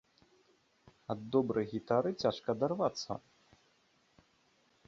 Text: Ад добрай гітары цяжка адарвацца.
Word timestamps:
Ад 1.15 1.19
добрай 1.35 1.65
гітары 1.73 2.09
цяжка 2.25 2.49
адарвацца. 2.57 3.19